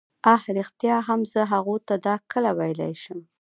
[0.33, 3.19] اه ریښتیا هم زه هغو ته دا کله ویلای شم.